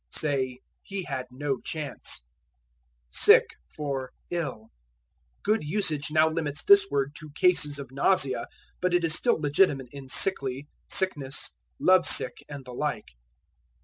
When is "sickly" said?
10.07-10.67